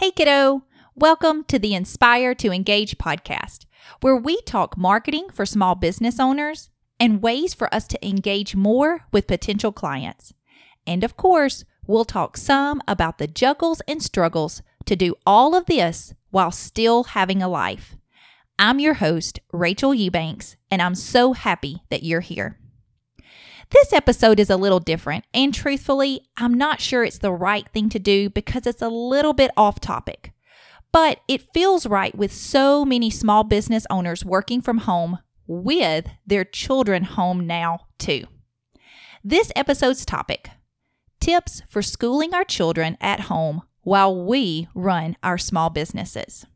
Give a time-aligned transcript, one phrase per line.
[0.00, 0.62] Hey, kiddo.
[0.94, 3.66] Welcome to the Inspire to Engage podcast,
[4.00, 9.06] where we talk marketing for small business owners and ways for us to engage more
[9.10, 10.32] with potential clients.
[10.86, 15.66] And of course, we'll talk some about the juggles and struggles to do all of
[15.66, 17.96] this while still having a life.
[18.56, 22.56] I'm your host, Rachel Eubanks, and I'm so happy that you're here.
[23.70, 27.90] This episode is a little different, and truthfully, I'm not sure it's the right thing
[27.90, 30.32] to do because it's a little bit off topic.
[30.90, 36.44] But it feels right with so many small business owners working from home with their
[36.44, 38.24] children home now, too.
[39.22, 40.50] This episode's topic
[41.20, 46.46] tips for schooling our children at home while we run our small businesses.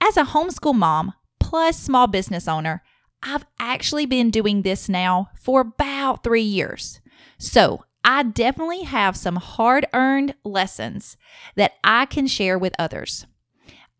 [0.00, 2.84] As a homeschool mom plus small business owner,
[3.22, 7.00] I've actually been doing this now for about three years.
[7.38, 11.16] So I definitely have some hard earned lessons
[11.54, 13.26] that I can share with others.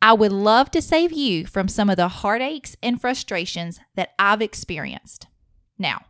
[0.01, 4.43] I would love to save you from some of the heartaches and frustrations that I've
[4.43, 5.29] experienced.
[5.79, 6.07] Now,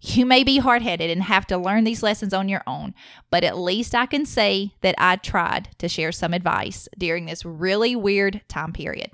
[0.00, 2.94] you may be hard headed and have to learn these lessons on your own,
[3.30, 7.44] but at least I can say that I tried to share some advice during this
[7.44, 9.10] really weird time period.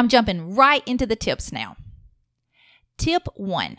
[0.00, 1.76] I'm jumping right into the tips now.
[2.96, 3.76] Tip one,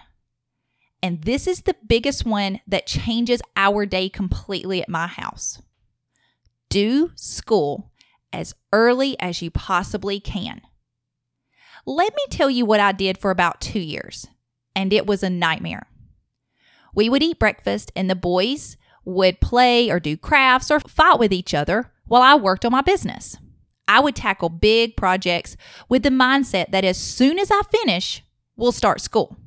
[1.02, 5.60] and this is the biggest one that changes our day completely at my house
[6.70, 7.92] do school
[8.32, 10.62] as early as you possibly can.
[11.88, 14.28] Let me tell you what I did for about two years,
[14.76, 15.88] and it was a nightmare.
[16.94, 21.34] We would eat breakfast, and the boys would play or do crafts or fight with
[21.34, 23.38] each other while I worked on my business.
[23.88, 25.58] I would tackle big projects
[25.90, 28.24] with the mindset that as soon as I finish,
[28.56, 29.38] we'll start school.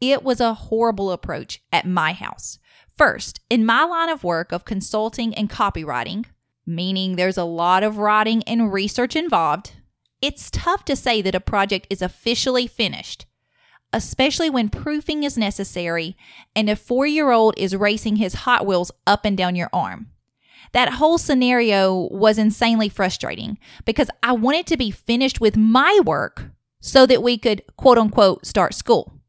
[0.00, 2.58] It was a horrible approach at my house.
[2.96, 6.26] First, in my line of work of consulting and copywriting,
[6.66, 9.72] meaning there's a lot of writing and research involved,
[10.22, 13.26] it's tough to say that a project is officially finished,
[13.92, 16.16] especially when proofing is necessary
[16.54, 20.09] and a four year old is racing his Hot Wheels up and down your arm.
[20.72, 26.50] That whole scenario was insanely frustrating because I wanted to be finished with my work
[26.80, 29.20] so that we could quote unquote start school.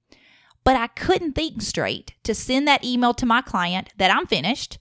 [0.63, 4.77] But I couldn't think straight to send that email to my client that I'm finished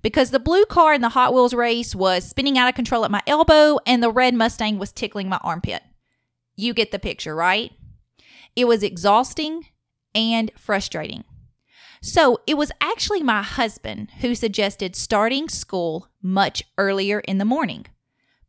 [0.00, 3.10] because the blue car in the Hot Wheels race was spinning out of control at
[3.10, 5.82] my elbow and the red Mustang was tickling my armpit.
[6.56, 7.72] You get the picture, right?
[8.56, 9.66] It was exhausting
[10.14, 11.24] and frustrating.
[12.04, 17.86] So it was actually my husband who suggested starting school much earlier in the morning,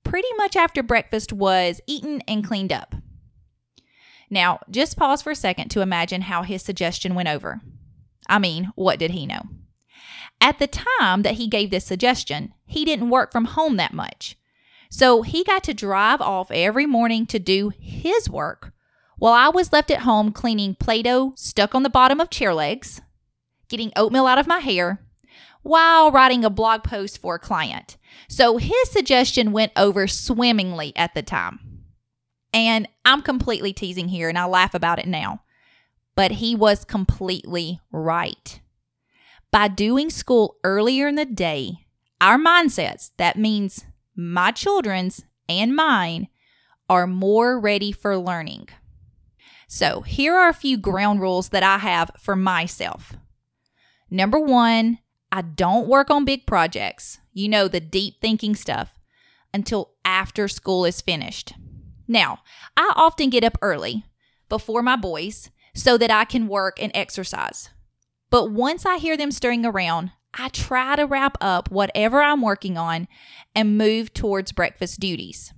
[0.04, 2.96] pretty much after breakfast was eaten and cleaned up.
[4.28, 7.62] Now, just pause for a second to imagine how his suggestion went over.
[8.28, 9.44] I mean, what did he know?
[10.42, 14.36] At the time that he gave this suggestion, he didn't work from home that much.
[14.90, 18.74] So he got to drive off every morning to do his work
[19.20, 22.54] while I was left at home cleaning Play Doh stuck on the bottom of chair
[22.54, 23.00] legs,
[23.70, 25.00] getting oatmeal out of my hair
[25.64, 27.98] while writing a blog post for a client.
[28.28, 31.60] So his suggestion went over swimmingly at the time.
[32.54, 35.42] And I'm completely teasing here and I laugh about it now.
[36.16, 38.60] But he was completely right.
[39.52, 41.88] By doing school earlier in the day,
[42.22, 43.86] our mindsets, that means
[44.16, 46.28] my children's and mine,
[46.90, 48.70] are more ready for learning.
[49.68, 53.14] So, here are a few ground rules that I have for myself.
[54.14, 55.00] Number one,
[55.32, 58.94] I don't work on big projects, you know, the deep thinking stuff,
[59.52, 61.56] until after school is finished.
[62.08, 62.44] Now,
[62.78, 64.06] I often get up early
[64.50, 67.72] before my boys so that I can work and exercise.
[68.30, 72.78] But once I hear them stirring around, I try to wrap up whatever I'm working
[72.78, 73.08] on
[73.56, 75.52] and move towards breakfast duties.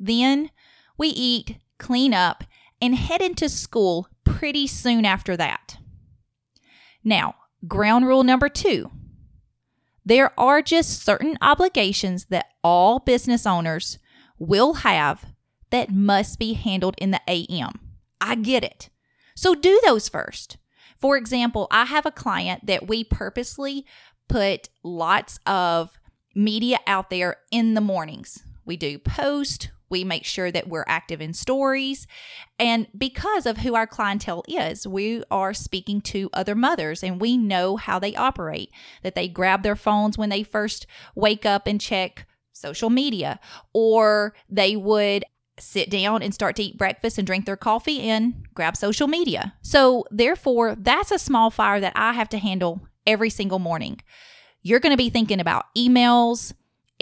[0.00, 0.50] Then
[0.98, 2.42] we eat, clean up,
[2.80, 5.76] and head into school pretty soon after that.
[7.04, 7.36] Now,
[7.66, 8.90] Ground rule number two
[10.04, 13.98] there are just certain obligations that all business owners
[14.38, 15.26] will have
[15.70, 17.80] that must be handled in the AM.
[18.20, 18.90] I get it.
[19.34, 20.58] So do those first.
[20.98, 23.86] For example, I have a client that we purposely
[24.28, 25.98] put lots of
[26.34, 28.44] media out there in the mornings.
[28.64, 32.08] We do post, we make sure that we're active in stories.
[32.58, 37.36] And because of who our clientele is, we are speaking to other mothers and we
[37.36, 38.72] know how they operate,
[39.02, 43.38] that they grab their phones when they first wake up and check social media,
[43.74, 45.24] or they would
[45.58, 49.52] sit down and start to eat breakfast and drink their coffee and grab social media.
[49.60, 54.00] So, therefore, that's a small fire that I have to handle every single morning.
[54.62, 56.54] You're going to be thinking about emails,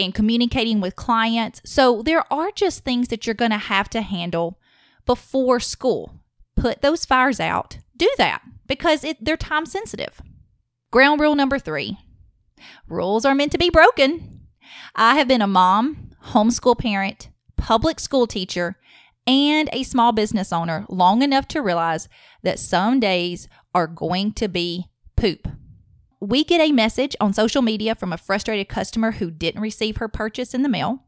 [0.04, 1.60] and communicating with clients.
[1.64, 4.58] So there are just things that you're going to have to handle
[5.06, 6.20] before school.
[6.56, 7.78] Put those fires out.
[7.96, 10.20] Do that because it, they're time sensitive.
[10.90, 11.98] Ground rule number three
[12.88, 14.40] rules are meant to be broken.
[14.94, 18.76] I have been a mom, homeschool parent, public school teacher,
[19.26, 22.08] and a small business owner long enough to realize
[22.42, 24.86] that some days are going to be
[25.16, 25.48] poop.
[26.22, 30.08] We get a message on social media from a frustrated customer who didn't receive her
[30.08, 31.04] purchase in the mail,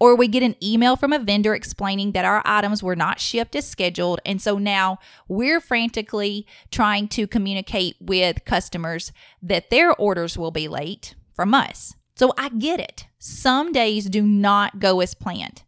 [0.00, 3.54] or we get an email from a vendor explaining that our items were not shipped
[3.54, 4.20] as scheduled.
[4.26, 9.12] And so now we're frantically trying to communicate with customers
[9.42, 11.94] that their orders will be late from us.
[12.16, 13.06] So I get it.
[13.20, 15.62] Some days do not go as planned.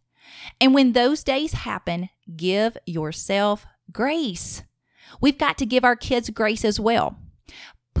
[0.59, 4.63] And when those days happen, give yourself grace.
[5.21, 7.17] We've got to give our kids grace as well.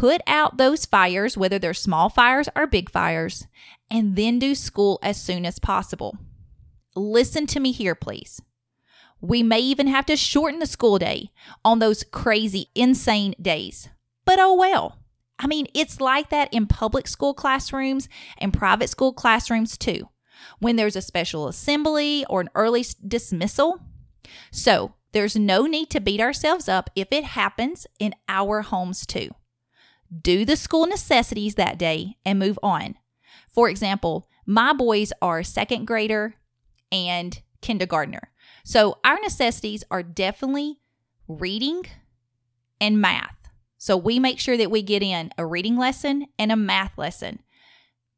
[0.01, 3.45] Put out those fires, whether they're small fires or big fires,
[3.91, 6.17] and then do school as soon as possible.
[6.95, 8.41] Listen to me here, please.
[9.21, 11.29] We may even have to shorten the school day
[11.63, 13.89] on those crazy, insane days.
[14.25, 14.97] But oh well.
[15.37, 18.09] I mean, it's like that in public school classrooms
[18.39, 20.09] and private school classrooms too
[20.57, 23.79] when there's a special assembly or an early dismissal.
[24.51, 29.29] So there's no need to beat ourselves up if it happens in our homes too.
[30.19, 32.95] Do the school necessities that day and move on.
[33.47, 36.35] For example, my boys are second grader
[36.91, 38.29] and kindergartner.
[38.63, 40.79] So our necessities are definitely
[41.27, 41.83] reading
[42.79, 43.35] and math.
[43.77, 47.39] So we make sure that we get in a reading lesson and a math lesson.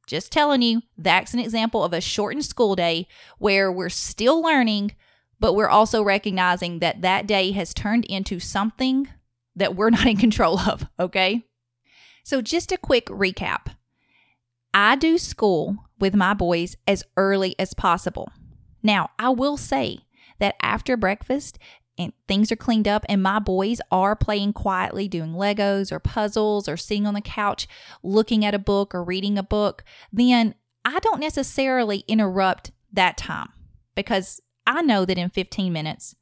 [0.07, 3.07] Just telling you, that's an example of a shortened school day
[3.37, 4.93] where we're still learning,
[5.39, 9.07] but we're also recognizing that that day has turned into something
[9.55, 11.45] that we're not in control of, okay?
[12.23, 13.67] So, just a quick recap
[14.73, 18.31] I do school with my boys as early as possible.
[18.81, 19.99] Now, I will say
[20.39, 21.59] that after breakfast
[21.97, 26.67] and things are cleaned up and my boys are playing quietly doing legos or puzzles
[26.67, 27.67] or sitting on the couch
[28.01, 33.49] looking at a book or reading a book then i don't necessarily interrupt that time
[33.95, 36.15] because i know that in 15 minutes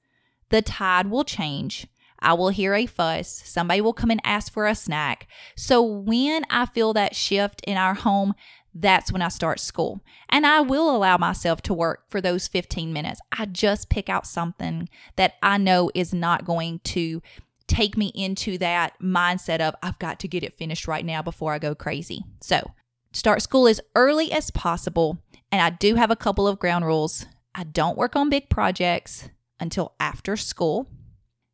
[0.50, 1.88] the tide will change
[2.21, 3.41] I will hear a fuss.
[3.45, 5.27] Somebody will come and ask for a snack.
[5.56, 8.35] So when I feel that shift in our home,
[8.73, 10.01] that's when I start school.
[10.29, 13.19] And I will allow myself to work for those 15 minutes.
[13.38, 14.88] I just pick out something
[15.18, 17.21] that I know is not going to
[17.68, 21.53] take me into that mindset of I've got to get it finished right now before
[21.53, 22.24] I go crazy.
[22.41, 22.71] So,
[23.13, 25.17] start school as early as possible.
[25.51, 27.25] And I do have a couple of ground rules.
[27.53, 29.29] I don't work on big projects
[29.59, 30.88] until after school.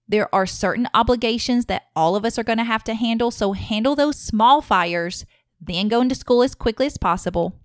[0.07, 3.31] There are certain obligations that all of us are going to have to handle.
[3.31, 5.25] So, handle those small fires
[5.59, 7.59] then go into school as quickly as possible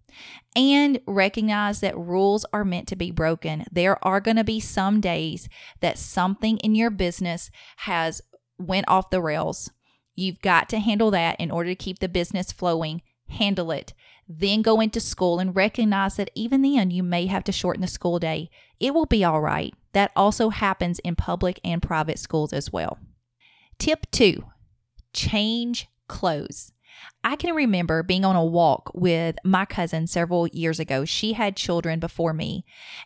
[0.55, 3.65] and recognize that rules are meant to be broken.
[3.71, 5.49] There are going to be some days
[5.81, 8.21] that something in your business has
[8.59, 9.71] went off the rails.
[10.15, 13.03] You've got to handle that in order to keep the business flowing.
[13.29, 13.94] Handle it.
[14.29, 17.89] Then go into school and recognize that even then you may have to shorten the
[17.89, 18.50] school day.
[18.79, 19.75] It will be all right.
[19.93, 22.99] That also happens in public and private schools as well.
[23.79, 24.44] Tip two
[25.12, 26.73] change clothes.
[27.25, 31.05] I can remember being on a walk with my cousin several years ago.
[31.05, 32.65] She had children before me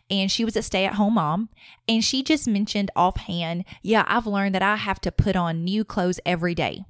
[0.09, 1.49] and she was a stay at home mom.
[1.87, 5.83] And she just mentioned offhand, Yeah, I've learned that I have to put on new
[5.83, 6.85] clothes every day.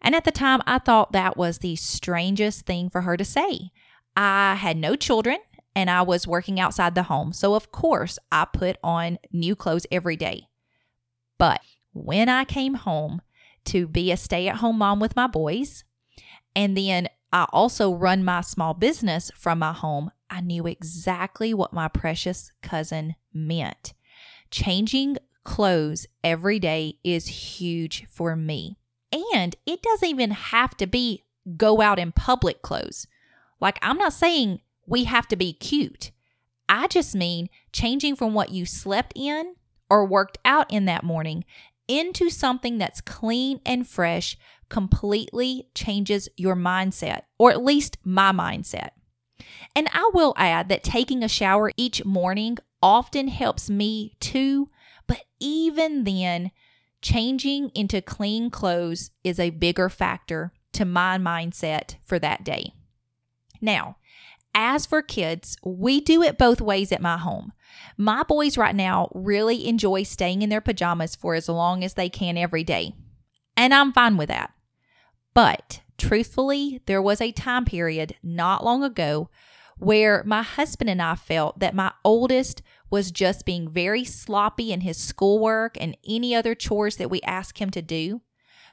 [0.00, 3.70] And at the time, I thought that was the strangest thing for her to say.
[4.16, 5.38] I had no children
[5.78, 7.32] and I was working outside the home.
[7.32, 10.48] So, of course, I put on new clothes every day.
[11.38, 11.60] But
[11.92, 13.22] when I came home
[13.66, 15.84] to be a stay at home mom with my boys,
[16.56, 20.10] and then I also run my small business from my home.
[20.28, 23.94] I knew exactly what my precious cousin meant.
[24.50, 28.78] Changing clothes every day is huge for me.
[29.32, 31.22] And it doesn't even have to be
[31.56, 33.06] go out in public clothes.
[33.60, 34.58] Like, I'm not saying
[34.88, 36.10] we have to be cute.
[36.68, 39.54] I just mean changing from what you slept in
[39.88, 41.44] or worked out in that morning
[41.86, 44.36] into something that's clean and fresh
[44.68, 48.90] completely changes your mindset, or at least my mindset.
[49.74, 54.68] And I will add that taking a shower each morning often helps me too,
[55.06, 56.50] but even then,
[57.00, 62.72] changing into clean clothes is a bigger factor to my mindset for that day.
[63.60, 63.96] Now,
[64.54, 67.52] as for kids, we do it both ways at my home.
[67.96, 72.08] My boys right now really enjoy staying in their pajamas for as long as they
[72.08, 72.94] can every day.
[73.56, 74.52] And I'm fine with that.
[75.34, 79.30] But truthfully, there was a time period not long ago
[79.78, 84.80] where my husband and I felt that my oldest was just being very sloppy in
[84.80, 88.22] his schoolwork and any other chores that we asked him to do.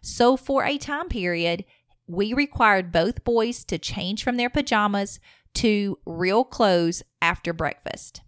[0.01, 1.65] So, for a time period,
[2.08, 5.20] we required both boys to change from their pajamas
[5.55, 8.21] to real clothes after breakfast.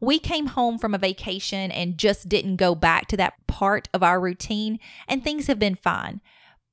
[0.00, 4.02] We came home from a vacation and just didn't go back to that part of
[4.02, 6.20] our routine, and things have been fine.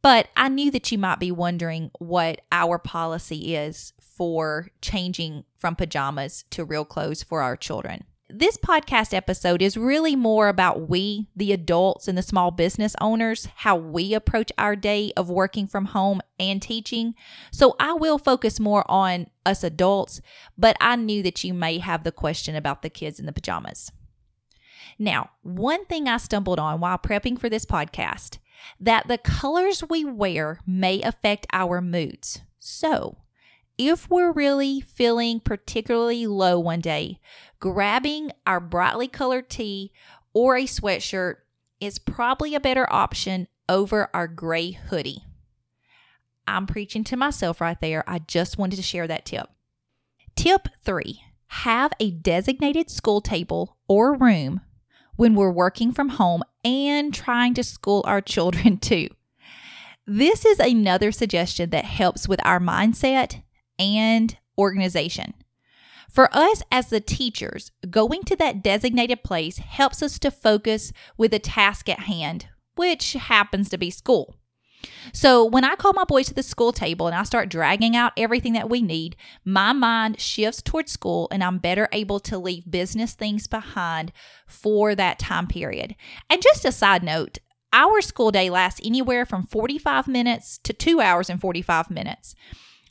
[0.01, 5.75] But I knew that you might be wondering what our policy is for changing from
[5.77, 8.03] pajamas to real clothes for our children.
[8.35, 13.47] This podcast episode is really more about we, the adults and the small business owners,
[13.57, 17.13] how we approach our day of working from home and teaching.
[17.51, 20.19] So I will focus more on us adults,
[20.57, 23.91] but I knew that you may have the question about the kids in the pajamas.
[24.97, 28.39] Now, one thing I stumbled on while prepping for this podcast
[28.79, 32.41] that the colors we wear may affect our moods.
[32.57, 33.15] So,
[33.77, 37.19] if we're really feeling particularly low one day,
[37.59, 39.91] grabbing our brightly colored tee
[40.33, 41.35] or a sweatshirt
[41.79, 45.23] is probably a better option over our gray hoodie.
[46.47, 48.03] I'm preaching to myself right there.
[48.07, 49.47] I just wanted to share that tip.
[50.35, 54.61] Tip three have a designated school table or room
[55.15, 59.07] when we're working from home and trying to school our children too.
[60.05, 63.42] This is another suggestion that helps with our mindset
[63.79, 65.33] and organization.
[66.09, 71.31] For us as the teachers, going to that designated place helps us to focus with
[71.31, 74.35] the task at hand, which happens to be school.
[75.11, 78.13] So when I call my boys to the school table and I start dragging out
[78.17, 79.15] everything that we need,
[79.45, 84.11] my mind shifts towards school and I'm better able to leave business things behind
[84.45, 85.95] for that time period.
[86.29, 87.39] And just a side note,
[87.71, 92.35] our school day lasts anywhere from 45 minutes to 2 hours and 45 minutes.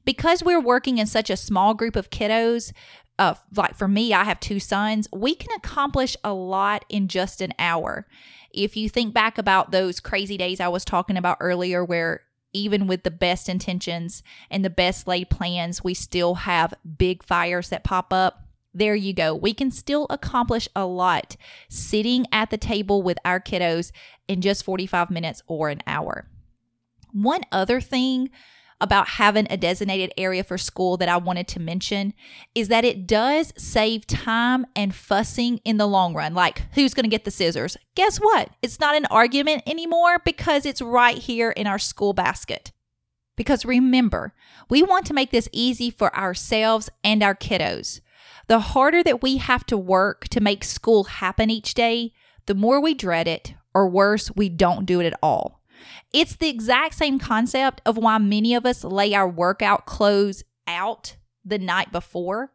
[0.04, 2.72] Because we're working in such a small group of kiddos,
[3.18, 7.40] uh, like for me, I have two sons, we can accomplish a lot in just
[7.40, 8.06] an hour.
[8.50, 12.20] If you think back about those crazy days I was talking about earlier, where
[12.52, 17.68] even with the best intentions and the best laid plans, we still have big fires
[17.70, 18.42] that pop up.
[18.74, 19.34] There you go.
[19.34, 21.36] We can still accomplish a lot
[21.68, 23.92] sitting at the table with our kiddos
[24.28, 26.28] in just 45 minutes or an hour.
[27.12, 28.30] One other thing
[28.82, 32.12] about having a designated area for school that I wanted to mention
[32.54, 36.34] is that it does save time and fussing in the long run.
[36.34, 37.76] Like, who's going to get the scissors?
[37.94, 38.50] Guess what?
[38.60, 42.72] It's not an argument anymore because it's right here in our school basket.
[43.36, 44.34] Because remember,
[44.68, 48.00] we want to make this easy for ourselves and our kiddos.
[48.48, 52.12] The harder that we have to work to make school happen each day,
[52.46, 55.61] the more we dread it, or worse, we don't do it at all.
[56.12, 61.16] It's the exact same concept of why many of us lay our workout clothes out
[61.44, 62.52] the night before.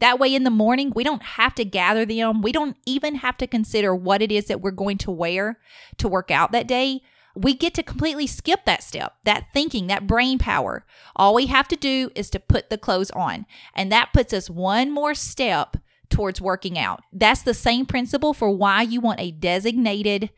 [0.00, 2.40] That way, in the morning, we don't have to gather them.
[2.40, 5.58] We don't even have to consider what it is that we're going to wear
[5.98, 7.02] to work out that day.
[7.36, 10.84] We get to completely skip that step, that thinking, that brain power.
[11.14, 13.46] All we have to do is to put the clothes on.
[13.74, 15.76] And that puts us one more step
[16.08, 17.02] towards working out.
[17.12, 20.30] That's the same principle for why you want a designated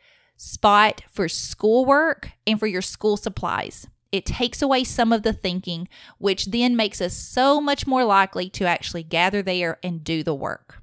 [0.42, 3.86] spot for schoolwork and for your school supplies.
[4.10, 8.50] It takes away some of the thinking, which then makes us so much more likely
[8.50, 10.82] to actually gather there and do the work.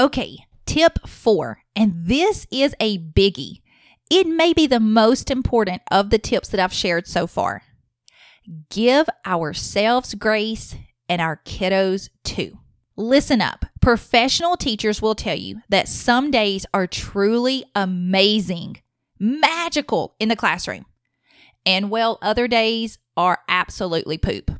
[0.00, 3.60] Okay, tip four, and this is a biggie.
[4.10, 7.62] It may be the most important of the tips that I've shared so far.
[8.70, 10.74] Give ourselves grace
[11.08, 12.58] and our kiddos too.
[12.96, 13.66] Listen up.
[13.80, 18.78] Professional teachers will tell you that some days are truly amazing
[19.18, 20.86] magical in the classroom.
[21.64, 24.50] And well, other days are absolutely poop.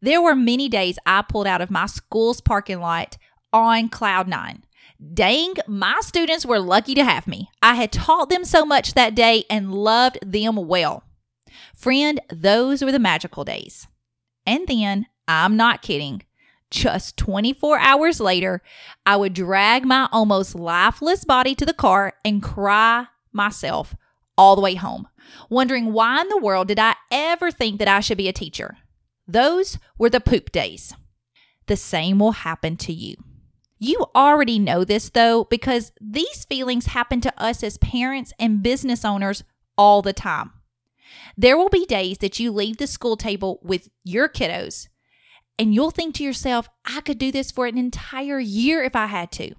[0.00, 3.18] There were many days I pulled out of my school's parking lot
[3.52, 4.62] on cloud nine.
[5.12, 7.50] Dang, my students were lucky to have me.
[7.60, 11.04] I had taught them so much that day and loved them well.
[11.74, 13.88] Friend, those were the magical days.
[14.46, 16.22] And then, I'm not kidding,
[16.70, 18.62] just 24 hours later,
[19.04, 23.94] I would drag my almost lifeless body to the car and cry myself
[24.36, 25.06] all the way home,
[25.48, 28.76] wondering why in the world did I ever think that I should be a teacher?
[29.28, 30.94] Those were the poop days.
[31.66, 33.16] The same will happen to you.
[33.78, 39.04] You already know this though, because these feelings happen to us as parents and business
[39.04, 39.44] owners
[39.76, 40.52] all the time.
[41.36, 44.88] There will be days that you leave the school table with your kiddos
[45.58, 49.06] and you'll think to yourself, I could do this for an entire year if I
[49.06, 49.54] had to.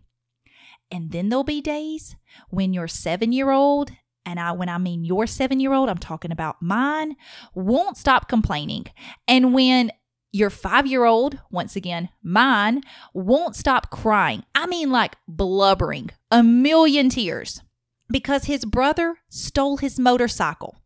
[0.90, 2.16] And then there'll be days
[2.50, 3.92] when your seven year old,
[4.26, 7.16] and I, when I mean your seven year old, I'm talking about mine,
[7.54, 8.86] won't stop complaining.
[9.28, 9.92] And when
[10.34, 14.44] Your five year old, once again, mine, won't stop crying.
[14.54, 17.62] I mean, like blubbering, a million tears,
[18.10, 20.82] because his brother stole his motorcycle.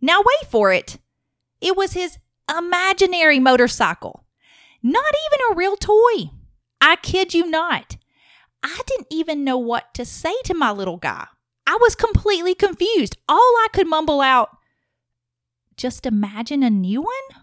[0.00, 0.98] Now, wait for it.
[1.60, 4.24] It was his imaginary motorcycle,
[4.82, 6.30] not even a real toy.
[6.80, 7.96] I kid you not.
[8.62, 11.26] I didn't even know what to say to my little guy.
[11.66, 13.16] I was completely confused.
[13.28, 14.50] All I could mumble out,
[15.76, 17.42] just imagine a new one?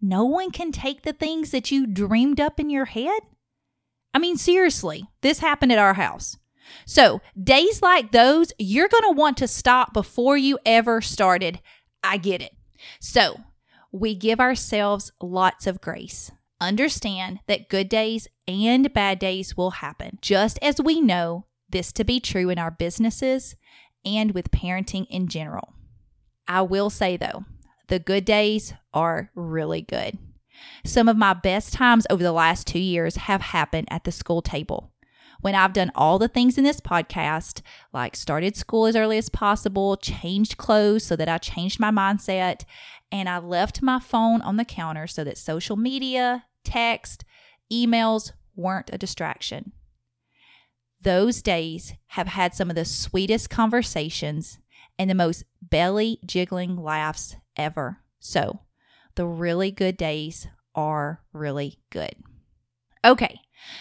[0.00, 3.20] No one can take the things that you dreamed up in your head?
[4.14, 6.36] I mean, seriously, this happened at our house.
[6.84, 11.60] So, days like those, you're going to want to stop before you ever started.
[12.02, 12.52] I get it.
[13.00, 13.40] So,
[13.90, 16.30] we give ourselves lots of grace.
[16.62, 22.04] Understand that good days and bad days will happen, just as we know this to
[22.04, 23.56] be true in our businesses
[24.04, 25.74] and with parenting in general.
[26.46, 27.46] I will say though,
[27.88, 30.18] the good days are really good.
[30.84, 34.40] Some of my best times over the last two years have happened at the school
[34.40, 34.92] table.
[35.40, 39.28] When I've done all the things in this podcast, like started school as early as
[39.28, 42.62] possible, changed clothes so that I changed my mindset,
[43.10, 47.24] and I left my phone on the counter so that social media, text,
[47.72, 49.72] emails weren't a distraction.
[51.00, 54.58] Those days have had some of the sweetest conversations
[54.98, 57.98] and the most belly jiggling laughs ever.
[58.20, 58.60] So,
[59.16, 62.14] the really good days are really good.
[63.04, 63.40] Okay,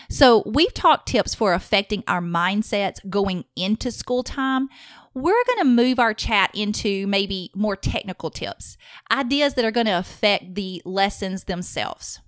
[0.10, 4.68] so we've talked tips for affecting our mindsets going into school time.
[5.14, 8.78] We're going to move our chat into maybe more technical tips,
[9.12, 12.20] ideas that are going to affect the lessons themselves.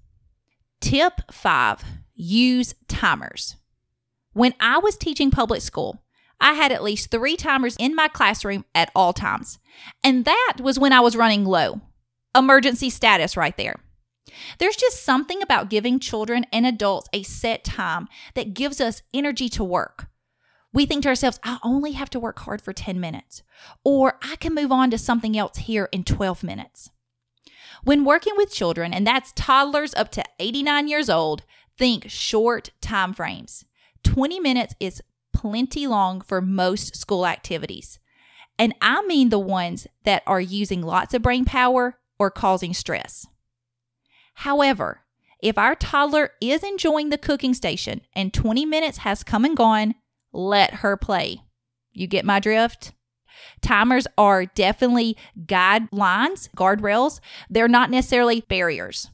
[0.83, 1.81] Tip five
[2.13, 3.55] use timers.
[4.33, 6.03] When I was teaching public school,
[6.41, 9.59] I had at least three timers in my classroom at all times.
[10.03, 11.79] And that was when I was running low.
[12.35, 13.77] Emergency status right there.
[14.59, 19.47] There's just something about giving children and adults a set time that gives us energy
[19.49, 20.07] to work.
[20.73, 23.41] We think to ourselves, I only have to work hard for 10 minutes,
[23.85, 26.89] or I can move on to something else here in 12 minutes.
[27.83, 31.43] When working with children, and that's toddlers up to 89 years old,
[31.77, 33.65] think short time frames.
[34.03, 35.01] 20 minutes is
[35.33, 37.99] plenty long for most school activities.
[38.57, 43.25] And I mean the ones that are using lots of brain power or causing stress.
[44.35, 45.01] However,
[45.41, 49.95] if our toddler is enjoying the cooking station and 20 minutes has come and gone,
[50.31, 51.41] let her play.
[51.91, 52.93] You get my drift?
[53.61, 57.19] Timers are definitely guidelines, guardrails.
[57.49, 59.09] They're not necessarily barriers.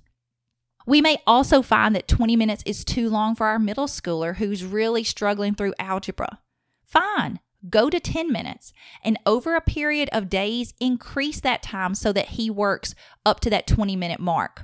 [0.86, 4.66] We may also find that 20 minutes is too long for our middle schooler who's
[4.66, 6.40] really struggling through algebra.
[6.84, 12.12] Fine, go to 10 minutes and over a period of days, increase that time so
[12.14, 14.64] that he works up to that 20 minute mark.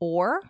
[0.00, 0.42] Or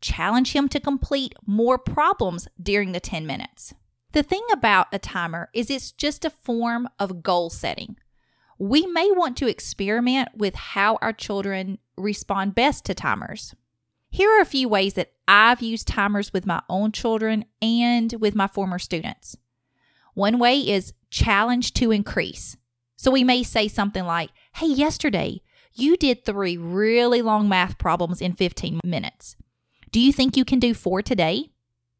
[0.00, 3.74] challenge him to complete more problems during the 10 minutes.
[4.14, 7.96] The thing about a timer is it's just a form of goal setting.
[8.60, 13.56] We may want to experiment with how our children respond best to timers.
[14.10, 18.36] Here are a few ways that I've used timers with my own children and with
[18.36, 19.36] my former students.
[20.14, 22.56] One way is challenge to increase.
[22.94, 28.20] So we may say something like, Hey, yesterday you did three really long math problems
[28.20, 29.34] in 15 minutes.
[29.90, 31.50] Do you think you can do four today?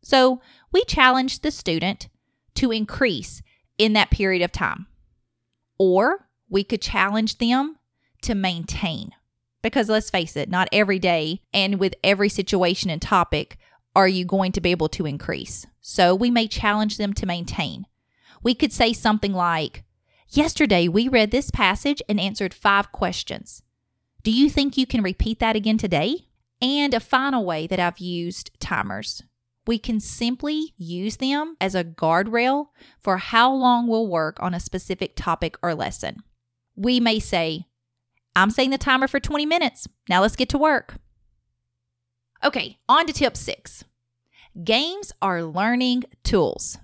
[0.04, 0.40] So
[0.70, 2.08] we challenge the student
[2.56, 3.42] to increase
[3.78, 4.86] in that period of time.
[5.78, 7.76] Or we could challenge them
[8.22, 9.12] to maintain.
[9.62, 13.56] Because let's face it, not every day and with every situation and topic
[13.96, 15.66] are you going to be able to increase.
[15.80, 17.86] So we may challenge them to maintain.
[18.42, 19.84] We could say something like,
[20.28, 23.62] Yesterday we read this passage and answered five questions.
[24.22, 26.26] Do you think you can repeat that again today?
[26.60, 29.22] And a final way that I've used timers.
[29.66, 32.68] We can simply use them as a guardrail
[33.00, 36.22] for how long we'll work on a specific topic or lesson.
[36.76, 37.66] We may say,
[38.36, 39.88] I'm setting the timer for 20 minutes.
[40.08, 40.96] Now let's get to work.
[42.44, 43.84] Okay, on to tip six.
[44.62, 46.78] Games are learning tools.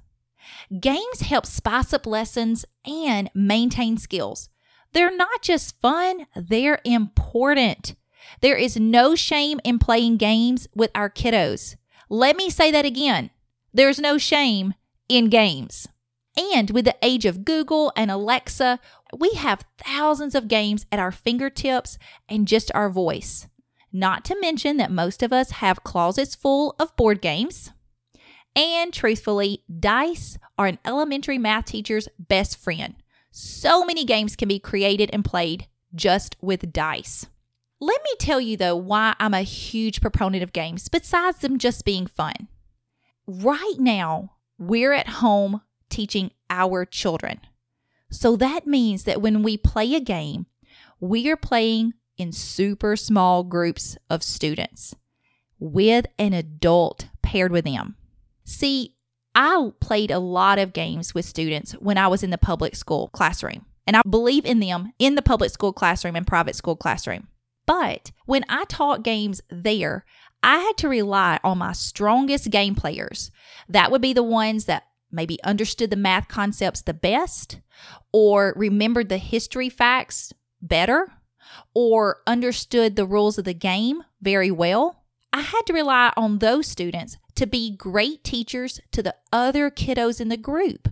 [0.80, 4.48] Games help spice up lessons and maintain skills.
[4.92, 7.94] They're not just fun, they're important.
[8.40, 11.76] There is no shame in playing games with our kiddos.
[12.12, 13.30] Let me say that again.
[13.72, 14.74] There's no shame
[15.08, 15.86] in games.
[16.36, 18.80] And with the age of Google and Alexa,
[19.16, 23.46] we have thousands of games at our fingertips and just our voice.
[23.92, 27.70] Not to mention that most of us have closets full of board games.
[28.56, 32.96] And truthfully, dice are an elementary math teacher's best friend.
[33.30, 37.26] So many games can be created and played just with dice.
[37.80, 41.84] Let me tell you though why I'm a huge proponent of games, besides them just
[41.84, 42.48] being fun.
[43.26, 47.40] Right now, we're at home teaching our children.
[48.10, 50.46] So that means that when we play a game,
[51.00, 54.94] we are playing in super small groups of students
[55.58, 57.96] with an adult paired with them.
[58.44, 58.96] See,
[59.34, 63.08] I played a lot of games with students when I was in the public school
[63.12, 67.28] classroom, and I believe in them in the public school classroom and private school classroom.
[67.66, 70.04] But when I taught games there,
[70.42, 73.30] I had to rely on my strongest game players.
[73.68, 77.60] That would be the ones that maybe understood the math concepts the best,
[78.12, 81.12] or remembered the history facts better,
[81.74, 85.04] or understood the rules of the game very well.
[85.32, 90.20] I had to rely on those students to be great teachers to the other kiddos
[90.20, 90.88] in the group.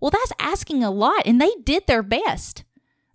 [0.00, 2.64] Well, that's asking a lot, and they did their best.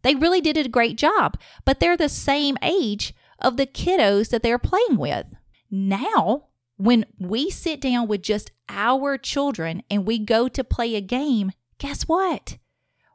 [0.01, 4.43] They really did a great job, but they're the same age of the kiddos that
[4.43, 5.25] they're playing with.
[5.69, 6.45] Now,
[6.77, 11.51] when we sit down with just our children and we go to play a game,
[11.77, 12.57] guess what?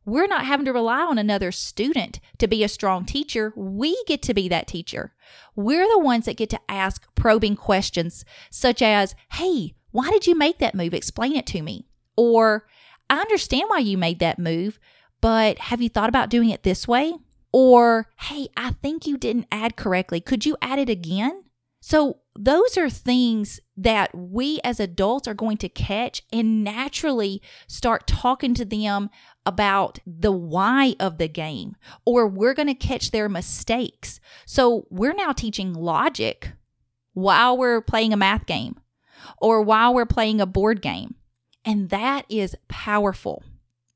[0.07, 3.55] We're not having to rely on another student to be a strong teacher.
[3.57, 5.14] We get to be that teacher.
[5.57, 10.37] We're the ones that get to ask probing questions, such as, Hey, why did you
[10.37, 10.92] make that move?
[10.92, 11.87] Explain it to me.
[12.16, 12.66] Or,
[13.09, 14.79] I understand why you made that move,
[15.25, 17.15] but have you thought about doing it this way?
[17.51, 20.21] Or, Hey, I think you didn't add correctly.
[20.21, 21.45] Could you add it again?
[21.81, 28.07] So, those are things that we as adults are going to catch and naturally start
[28.07, 29.09] talking to them
[29.47, 34.21] about the why of the game, or we're going to catch their mistakes.
[34.45, 36.53] So, we're now teaching logic
[37.15, 38.79] while we're playing a math game
[39.41, 41.15] or while we're playing a board game.
[41.65, 43.43] And that is powerful.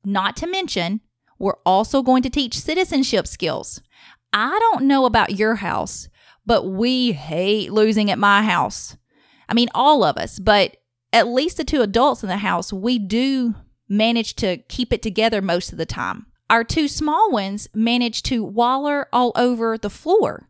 [0.03, 1.01] Not to mention,
[1.39, 3.81] we're also going to teach citizenship skills.
[4.31, 6.09] I don't know about your house,
[6.45, 8.97] but we hate losing at my house.
[9.47, 10.77] I mean, all of us, but
[11.11, 13.55] at least the two adults in the house, we do
[13.87, 16.27] manage to keep it together most of the time.
[16.49, 20.49] Our two small ones manage to waller all over the floor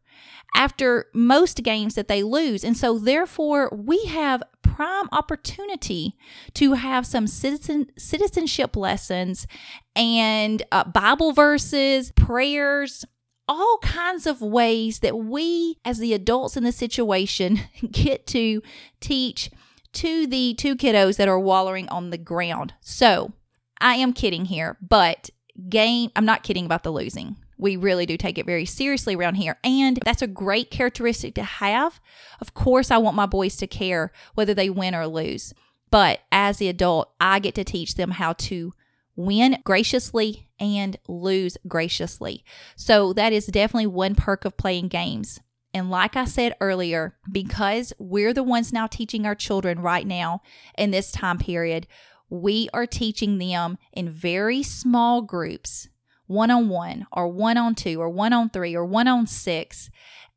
[0.56, 2.64] after most games that they lose.
[2.64, 4.44] And so, therefore, we have
[4.80, 6.16] prime opportunity
[6.54, 9.46] to have some citizen citizenship lessons
[9.94, 13.04] and uh, Bible verses, prayers,
[13.50, 17.60] all kinds of ways that we, as the adults in the situation,
[17.92, 18.62] get to
[19.02, 19.52] teach
[19.92, 22.74] to the two kiddos that are wallowing on the ground.
[22.80, 23.34] So
[23.82, 25.30] I am kidding here, but
[25.68, 27.36] game, I'm not kidding about the losing.
[27.60, 29.58] We really do take it very seriously around here.
[29.64, 32.00] And that's a great characteristic to have.
[32.42, 35.54] Of course, I want my boys to care whether they win or lose.
[35.92, 38.74] But as the adult, I get to teach them how to
[39.16, 42.46] win graciously and lose graciously.
[42.76, 45.40] So that is definitely one perk of playing games.
[45.74, 50.42] And like I said earlier, because we're the ones now teaching our children right now
[50.78, 51.86] in this time period,
[52.30, 55.90] we are teaching them in very small groups,
[56.30, 59.90] one on one, or one on two, or one on three, or one on six.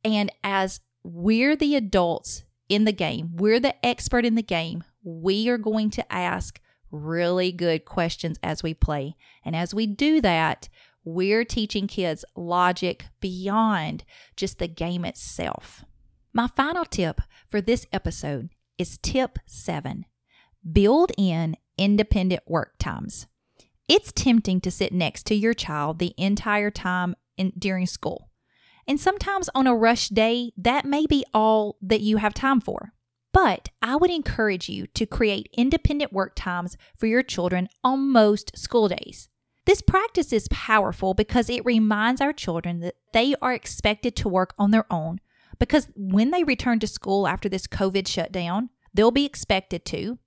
[0.02, 5.50] And as we're the adults in the game, we're the expert in the game, we
[5.50, 9.16] are going to ask really good questions as we play.
[9.44, 10.70] And as we do that,
[11.04, 15.84] we're teaching kids logic beyond just the game itself.
[16.32, 20.06] My final tip for this episode is tip seven
[20.72, 23.26] build in independent work times.
[23.88, 28.30] It's tempting to sit next to your child the entire time in, during school.
[28.86, 32.92] And sometimes on a rush day, that may be all that you have time for.
[33.32, 38.56] But I would encourage you to create independent work times for your children on most
[38.58, 39.28] school days.
[39.64, 44.54] This practice is powerful because it reminds our children that they are expected to work
[44.58, 45.20] on their own
[45.58, 50.18] because when they return to school after this COVID shutdown, they'll be expected to.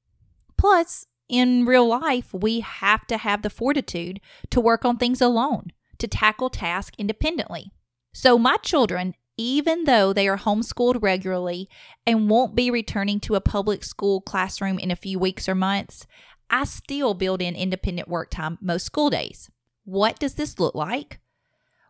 [0.58, 4.20] Plus, in real life, we have to have the fortitude
[4.52, 7.72] to work on things alone, to tackle tasks independently.
[8.14, 11.70] So, my children even though they are homeschooled regularly
[12.06, 16.08] and won't be returning to a public school classroom in a few weeks or months,
[16.50, 19.50] I still build in independent work time most school days.
[19.84, 21.20] What does this look like?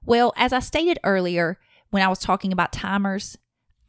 [0.04, 1.60] Well, as I stated earlier
[1.92, 3.38] when I was talking about timers,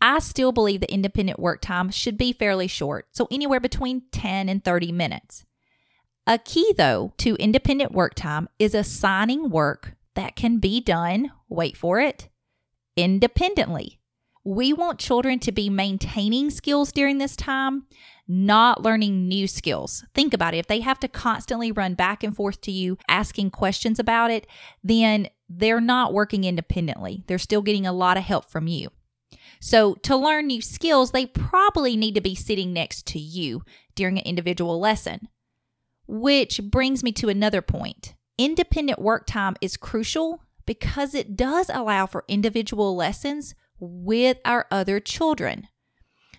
[0.00, 4.48] I still believe that independent work time should be fairly short, so anywhere between 10
[4.48, 5.44] and 30 minutes.
[6.26, 11.76] A key, though, to independent work time is assigning work that can be done, wait
[11.76, 12.28] for it,
[12.96, 14.00] independently.
[14.44, 17.86] We want children to be maintaining skills during this time,
[18.28, 20.04] not learning new skills.
[20.14, 20.58] Think about it.
[20.58, 24.46] If they have to constantly run back and forth to you asking questions about it,
[24.82, 27.24] then they're not working independently.
[27.26, 28.90] They're still getting a lot of help from you.
[29.60, 33.62] So, to learn new skills, they probably need to be sitting next to you
[33.94, 35.28] during an individual lesson.
[36.06, 38.14] Which brings me to another point.
[38.38, 45.00] Independent work time is crucial because it does allow for individual lessons with our other
[45.00, 45.68] children.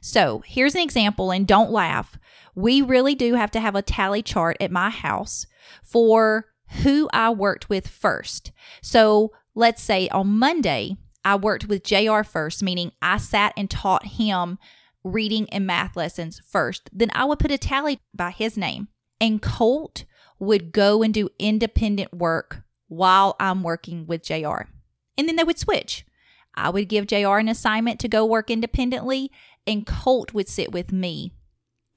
[0.01, 2.17] So, here's an example, and don't laugh.
[2.55, 5.47] We really do have to have a tally chart at my house
[5.83, 6.45] for
[6.83, 8.51] who I worked with first.
[8.81, 10.97] So, let's say on Monday,
[11.27, 14.57] I worked with JR first, meaning I sat and taught him
[15.03, 16.89] reading and math lessons first.
[16.93, 18.87] Then I would put a tally by his name.
[19.19, 20.05] And Colt
[20.39, 24.69] would go and do independent work while I'm working with JR.
[25.17, 26.05] And then they would switch.
[26.55, 29.29] I would give JR an assignment to go work independently,
[29.67, 31.33] and Colt would sit with me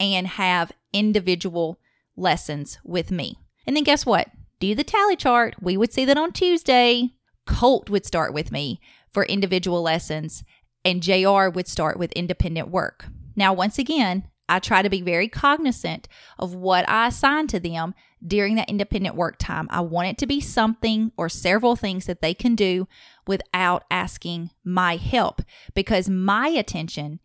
[0.00, 1.78] and have individual
[2.16, 3.38] lessons with me.
[3.64, 4.26] And then guess what?
[4.58, 5.54] Do the tally chart.
[5.60, 7.10] We would see that on Tuesday,
[7.46, 8.80] Colt would start with me
[9.12, 10.44] for individual lessons,
[10.84, 13.06] and JR would start with independent work.
[13.36, 17.94] Now, once again, I try to be very cognizant of what I assign to them
[18.26, 19.68] during that independent work time.
[19.70, 22.88] I want it to be something or several things that they can do
[23.26, 25.42] without asking my help
[25.74, 27.20] because my attention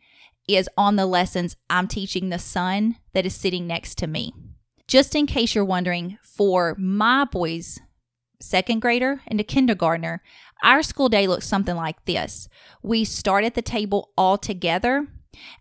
[0.48, 4.32] is on the lessons I'm teaching the son that is sitting next to me.
[4.88, 7.80] Just in case you're wondering, for my boys,
[8.40, 10.22] second grader and a kindergartner,
[10.64, 12.50] our school day looks something like this.
[12.82, 15.08] We start at the table all together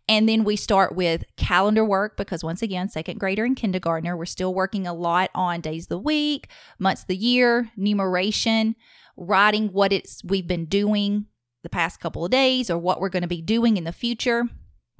[0.08, 4.24] and then we start with calendar work because, once again, second grader and kindergartner, we're
[4.24, 8.76] still working a lot on days of the week, months of the year, numeration,
[9.16, 11.26] writing what it's we've been doing
[11.62, 14.44] the past couple of days or what we're going to be doing in the future.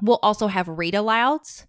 [0.02, 1.66] We'll also have read alouds.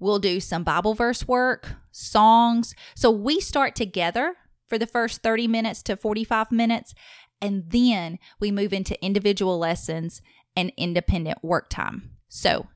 [0.00, 2.74] We'll do some Bible verse work, songs.
[2.94, 4.34] So we start together
[4.68, 6.94] for the first 30 minutes to 45 minutes,
[7.40, 10.22] and then we move into individual lessons
[10.56, 12.10] and independent work time.
[12.28, 12.66] So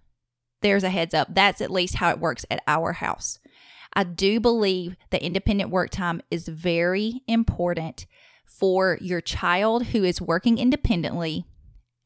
[0.60, 1.28] there's a heads up.
[1.34, 3.38] That's at least how it works at our house.
[3.94, 8.06] I do believe that independent work time is very important
[8.46, 11.44] for your child who is working independently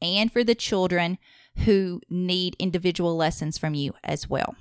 [0.01, 1.17] and for the children
[1.65, 4.55] who need individual lessons from you as well.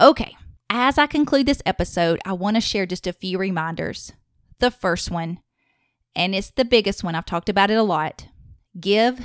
[0.00, 0.36] Okay,
[0.70, 4.12] as I conclude this episode, I want to share just a few reminders.
[4.60, 5.40] The first one,
[6.16, 8.26] and it's the biggest one, I've talked about it a lot
[8.78, 9.20] give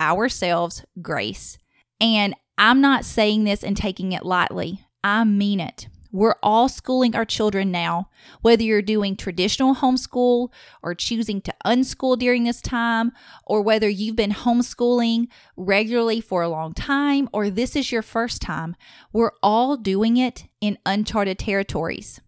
[0.00, 1.58] ourselves grace.
[2.00, 5.88] And I'm not saying this and taking it lightly, I mean it.
[6.12, 8.08] We're all schooling our children now,
[8.40, 10.50] whether you're doing traditional homeschool
[10.80, 13.10] or choosing to unschool during this time,
[13.44, 18.40] or whether you've been homeschooling regularly for a long time, or this is your first
[18.40, 18.76] time.
[19.12, 22.20] We're all doing it in uncharted territories.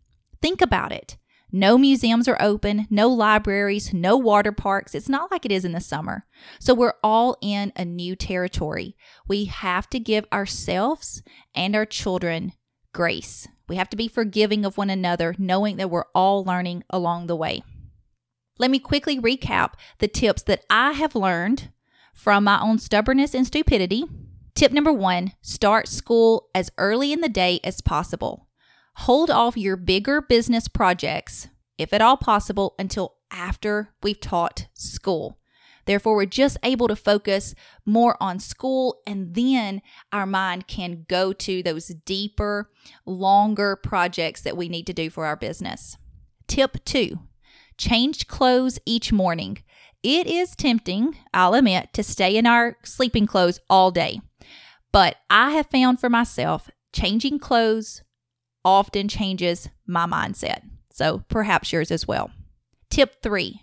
[0.43, 1.17] Think about it.
[1.53, 4.95] No museums are open, no libraries, no water parks.
[4.95, 6.27] It's not like it is in the summer.
[6.59, 8.97] So we're all in a new territory.
[9.29, 11.23] We have to give ourselves
[11.55, 12.53] and our children
[12.93, 13.47] grace.
[13.69, 17.37] We have to be forgiving of one another, knowing that we're all learning along the
[17.37, 17.63] way.
[18.59, 21.71] Let me quickly recap the tips that I have learned
[22.13, 24.05] from my own stubbornness and stupidity.
[24.55, 28.46] Tip number one start school as early in the day as possible
[28.97, 35.39] hold off your bigger business projects, if at all possible, until after we've taught school.
[35.85, 37.55] Therefore, we're just able to focus
[37.85, 39.83] more on school, and then
[40.13, 42.71] our mind can go to those deeper,
[43.05, 45.97] longer projects that we need to do for our business.
[46.49, 47.21] Tip two
[47.79, 49.59] change clothes each morning.
[50.03, 54.21] It is tempting, I'll admit, to stay in our sleeping clothes all day.
[54.91, 58.03] But I have found for myself changing clothes
[58.67, 60.61] often changes my mindset.
[60.91, 62.33] So perhaps yours as well.
[62.91, 63.63] Tip three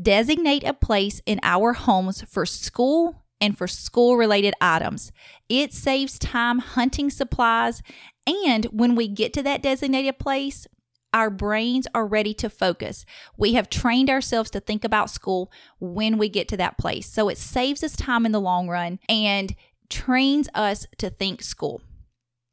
[0.00, 5.10] designate a place in our homes for school and for school related items.
[5.48, 7.82] It saves time hunting supplies.
[8.26, 10.66] And when we get to that designated place,
[11.12, 13.06] our brains are ready to focus.
[13.38, 17.08] We have trained ourselves to think about school when we get to that place.
[17.08, 19.54] So it saves us time in the long run and
[19.88, 21.80] trains us to think school.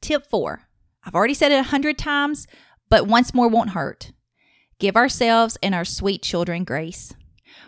[0.01, 0.69] Tip four
[1.05, 2.47] I've already said it a hundred times,
[2.89, 4.11] but once more won't hurt.
[4.79, 7.13] Give ourselves and our sweet children grace.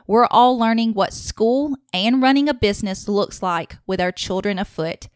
[0.07, 5.07] We're all learning what school and running a business looks like with our children afoot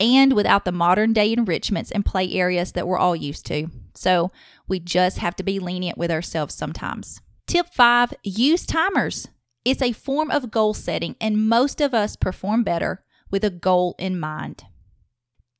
[0.00, 3.68] and without the modern day enrichments and play areas that we're all used to.
[3.94, 4.30] So
[4.68, 7.20] we just have to be lenient with ourselves sometimes.
[7.46, 9.28] Tip five use timers.
[9.64, 13.94] It's a form of goal setting, and most of us perform better with a goal
[13.98, 14.64] in mind.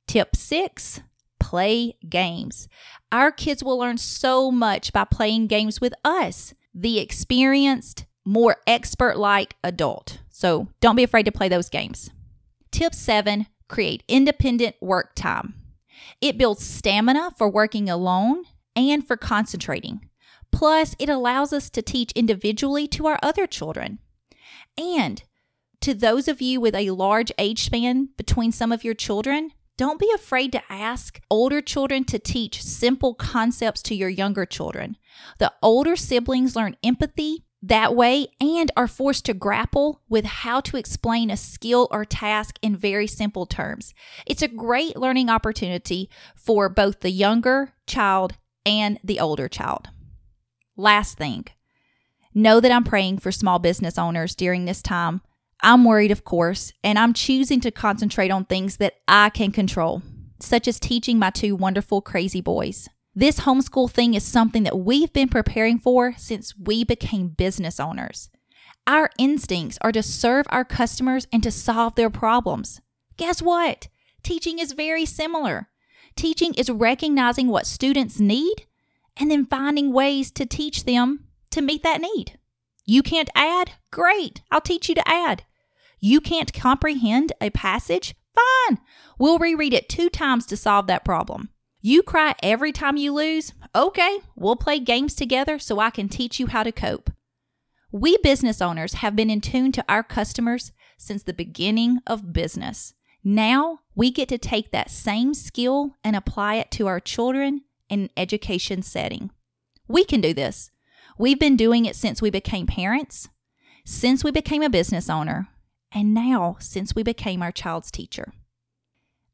[0.07, 1.01] Tip six
[1.49, 2.67] play games.
[3.11, 9.17] Our kids will learn so much by playing games with us, the experienced, more expert
[9.17, 10.19] like adult.
[10.29, 12.11] So don't be afraid to play those games.
[12.69, 15.55] Tip seven create independent work time.
[16.21, 18.43] It builds stamina for working alone
[18.75, 20.07] and for concentrating.
[20.51, 23.97] Plus, it allows us to teach individually to our other children.
[24.77, 25.23] And
[25.81, 29.97] to those of you with a large age span between some of your children, don't
[29.97, 34.97] be afraid to ask older children to teach simple concepts to your younger children.
[35.37, 40.75] The older siblings learn empathy that way and are forced to grapple with how to
[40.75, 43.93] explain a skill or task in very simple terms.
[44.25, 48.33] It's a great learning opportunity for both the younger child
[48.65, 49.87] and the older child.
[50.75, 51.45] Last thing,
[52.33, 55.21] know that I'm praying for small business owners during this time.
[55.61, 60.01] I'm worried, of course, and I'm choosing to concentrate on things that I can control,
[60.39, 62.87] such as teaching my two wonderful crazy boys.
[63.13, 68.29] This homeschool thing is something that we've been preparing for since we became business owners.
[68.87, 72.79] Our instincts are to serve our customers and to solve their problems.
[73.17, 73.89] Guess what?
[74.23, 75.67] Teaching is very similar.
[76.15, 78.65] Teaching is recognizing what students need
[79.17, 82.39] and then finding ways to teach them to meet that need.
[82.85, 83.73] You can't add?
[83.91, 85.43] Great, I'll teach you to add.
[85.99, 88.15] You can't comprehend a passage?
[88.35, 88.79] Fine,
[89.17, 91.49] we'll reread it two times to solve that problem.
[91.81, 93.53] You cry every time you lose?
[93.73, 97.09] Okay, we'll play games together so I can teach you how to cope.
[97.91, 102.93] We business owners have been in tune to our customers since the beginning of business.
[103.23, 108.01] Now we get to take that same skill and apply it to our children in
[108.01, 109.31] an education setting.
[109.87, 110.71] We can do this.
[111.17, 113.27] We've been doing it since we became parents,
[113.85, 115.47] since we became a business owner,
[115.91, 118.33] and now since we became our child's teacher.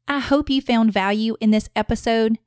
[0.08, 2.38] I hope you found value in this episode.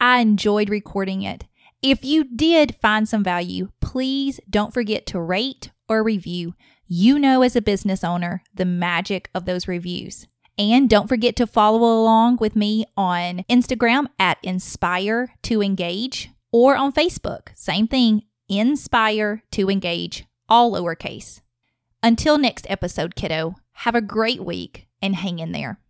[0.00, 1.44] I enjoyed recording it.
[1.82, 6.54] If you did find some value, please don't forget to rate or review.
[6.86, 10.26] You know, as a business owner, the magic of those reviews.
[10.58, 16.76] And don't forget to follow along with me on Instagram at Inspire to Engage or
[16.76, 17.48] on Facebook.
[17.54, 21.40] Same thing, Inspire to Engage, all lowercase.
[22.02, 25.80] Until next episode, kiddo, have a great week and hang in there.